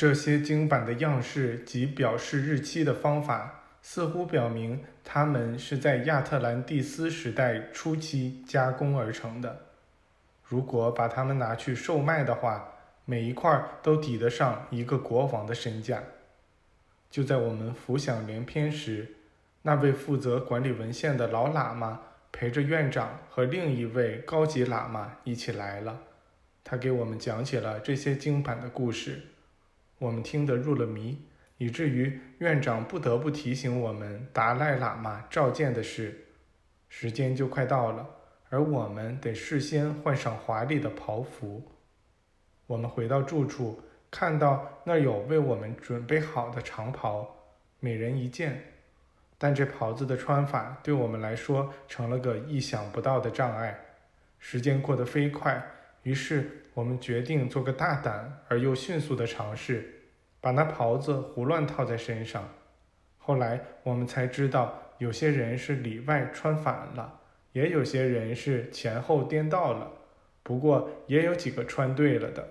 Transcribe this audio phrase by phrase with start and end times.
[0.00, 9.66] 这些经版的样式及表示日期的方法，似乎表明它们是在亚特兰蒂斯时代初期加工而成的。
[10.42, 12.66] 如果把它们拿去售卖的话，
[13.04, 16.02] 每一块都抵得上一个国王的身价。
[17.10, 19.06] 就在我们浮想联翩时，
[19.60, 22.00] 那位负责管理文献的老喇嘛
[22.32, 26.00] 陪着院长和另一位高级喇嘛一起来了。
[26.64, 29.20] 他给我们讲起了这些经版的故事，
[30.00, 31.26] 我们听得入了迷，
[31.58, 36.26] 以至于院长不得不提醒我们达赖喇嘛召见的事。
[36.88, 38.08] 时间就快到了，
[38.48, 41.70] 而我们得事先换上华丽的袍服。
[42.66, 43.78] 我们回到住处，
[44.10, 47.36] 看到那儿有为我们准备好的长袍，
[47.78, 48.64] 每人一件。
[49.36, 53.78] 但这袍子的穿法对我们来说成了个意想不到的障碍。
[54.38, 55.62] 时间过得飞快，
[56.02, 59.99] 于是我们决定做个大胆而又迅速的尝试，
[60.40, 62.48] 把那袍子胡乱套在身上。
[63.18, 67.20] 后来我们才知道，有些人是里外穿反了，
[67.52, 69.90] 也有些人是前后颠倒了。
[70.42, 72.48] 不过也有几个穿对了的。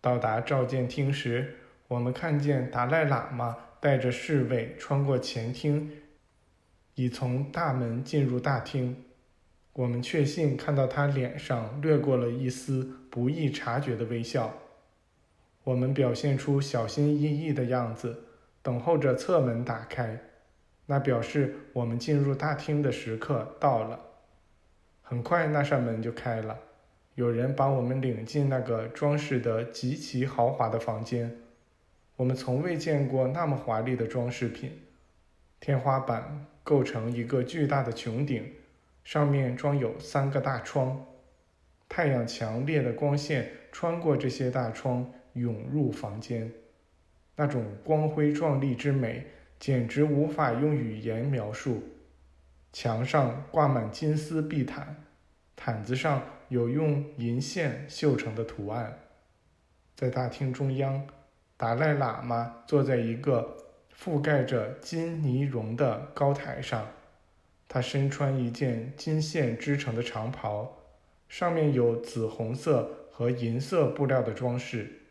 [0.00, 1.56] 到达召见厅时，
[1.88, 3.56] 我们看见达赖喇嘛。
[3.82, 5.90] 带着侍卫穿过前厅，
[6.94, 9.04] 已从大门进入大厅。
[9.72, 14.54] 我们确信看到他脸上掠过了一丝不易察觉的微笑。
[15.64, 18.24] 我们表现出小心翼翼的样子，
[18.62, 20.18] 等候着侧门打开，
[20.86, 24.00] 那表示我们进入大厅的时刻到了。
[25.00, 26.58] 很快，那扇门就开了，
[27.14, 31.32] 有人把我们领进那个装饰得极其豪华的房间。
[32.16, 34.80] 我们从未见过那么华丽的装饰品。
[35.60, 38.52] 天花板构成一个巨大的穹顶，
[39.04, 41.06] 上面装有三个大窗。
[41.88, 46.50] 太阳强烈的光线穿过这些大窗，涌入房间。
[47.36, 49.26] 那种光辉壮丽之美，
[49.58, 51.82] 简直无法用语言描述。
[52.72, 55.04] 墙上挂满金丝地毯，
[55.56, 58.98] 毯子上有用银线绣成的图案。
[59.94, 61.06] 在大厅中央。
[61.54, 63.56] 达赖喇嘛坐在一个
[63.96, 66.88] 覆盖着金呢绒的高台上，
[67.68, 70.76] 他身穿一件金线织成的长袍，
[71.28, 75.01] 上面有紫红色和银色布料的装饰。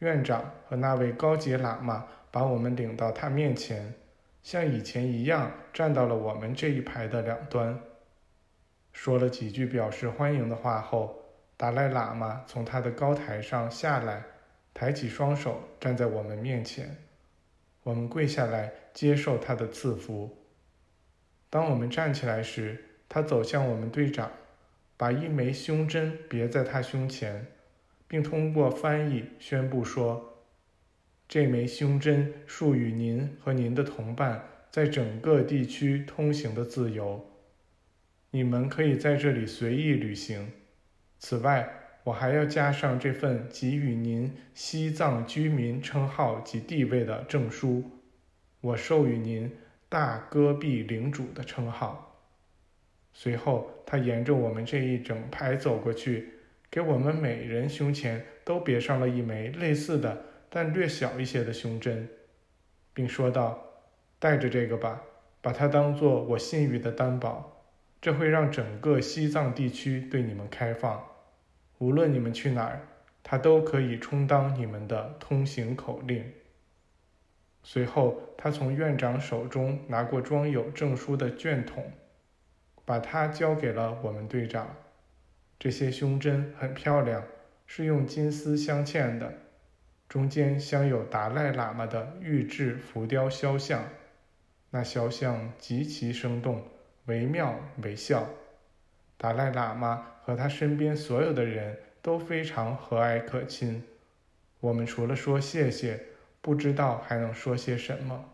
[0.00, 3.94] 院长和那位高级喇嘛把我们领到他面前，
[4.42, 7.80] 像以前一样站到了我们这一排的两端，
[8.92, 11.22] 说了几句表示欢迎的话后，
[11.56, 14.22] 达赖喇嘛从他的高台上下来。
[14.72, 16.96] 抬起双手站在我们面前，
[17.82, 20.38] 我们跪下来接受他的赐福。
[21.50, 24.30] 当我们站起来时，他走向我们队长，
[24.96, 27.44] 把一枚胸针别在他胸前，
[28.10, 30.42] 并通过翻译宣布说
[31.28, 37.24] ：“这枚胸针授予您和您的同伴在整个地区通行的自由，
[38.32, 40.50] 你们可以在这里随意旅行。
[41.20, 47.84] 此外。”我还要加上这份给予您西藏居民称号及地位的证书，
[48.62, 49.54] 我授予您
[49.86, 52.24] 大戈壁领主的称号。
[53.12, 56.30] 随后，他沿着我们这一整排走过去，
[56.70, 62.08] 给我们每人胸前都别上了一枚类似的但略小一些的胸针，
[62.94, 63.60] 并说道
[64.20, 65.02] ：“带着这个吧，
[65.40, 67.64] 把它当做我信誉的担保，
[68.00, 71.04] 这会让整个西藏地区对你们开放。”
[71.78, 72.82] 无论你们去哪儿，
[73.22, 76.24] 它都可以充当你们的通行口令。
[77.62, 81.90] 随后，他从院长手中拿过装有证书的卷筒，
[82.84, 84.76] 把它交给了我们队长。
[85.60, 87.22] 这些胸针很漂亮，
[87.66, 89.30] 是用金丝镶嵌的，
[90.08, 93.84] 中间镶有达赖喇嘛的玉制浮雕肖像，
[94.70, 96.64] 那肖像极其生动，
[97.04, 98.26] 惟妙惟肖。
[99.18, 103.84] 达赖喇嘛和他身边所有的人都非常和蔼可亲。
[104.60, 106.02] 我们除了说谢谢，
[106.40, 108.24] 不知道还能说些什么。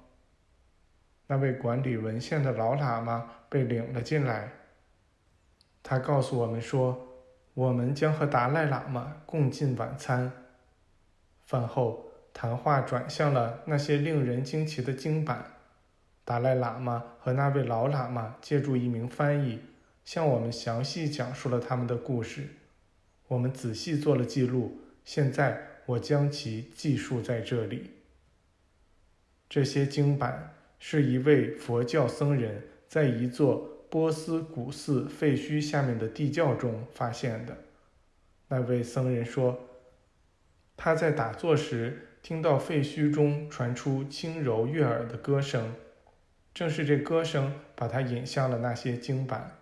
[1.26, 4.52] 那位管理文献的老喇嘛被领了进来。
[5.82, 7.06] 他告诉我们说，
[7.56, 10.31] 我们将和达赖喇嘛共进晚餐。
[11.47, 12.05] 饭后，
[12.35, 15.53] 谈话转向了那些令人惊奇的经版。
[16.23, 19.61] 达赖喇嘛和那位老喇嘛借助一名翻译。
[20.05, 22.47] 向我们详细讲述了他们的故事，
[23.29, 24.79] 我们仔细做了记录。
[25.03, 27.93] 现在我将其记述在这里。
[29.49, 37.56] 这些经版是一位佛教僧人在一座波斯古寺废墟下面的地窖中发现的。
[38.48, 39.58] 那位僧人说，
[40.76, 40.94] 他。
[40.94, 45.74] 在打坐时听到废墟中传出轻柔悦耳的歌声，
[46.52, 49.58] 正是这歌声把他引向了那些经板。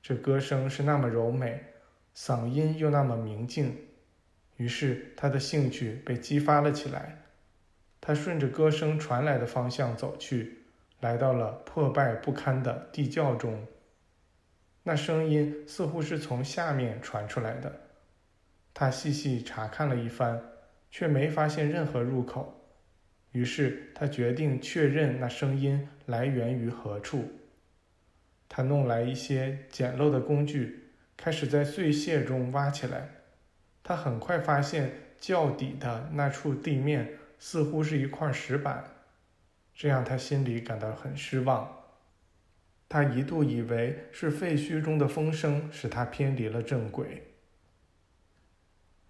[0.00, 1.64] 这歌声是那么柔美，
[2.16, 3.76] 嗓音又那么明净，
[4.56, 7.22] 于是他的兴趣被激发了起来。
[8.00, 10.61] 他顺着歌声传来的方向走去，
[11.02, 13.66] 来到了破败不堪的地窖中。
[14.82, 17.70] 那声音似乎是从下面传出来的。
[18.72, 20.42] 他细细查看了一番，
[20.90, 22.58] 却没发现任何入口。
[23.32, 27.30] 于是他决定确认那声音来源于何处。
[28.48, 33.10] 他弄来一些简陋的工具，开始在碎屑中挖起来。
[33.82, 34.90] 他很快发现
[35.20, 37.18] 窖底的那处地面。
[37.44, 38.84] 似乎是一块石板，
[39.82, 41.68] 这让他心里感到很失望。
[42.88, 47.31] 他一度以为是废墟中的风声使他偏离了正轨。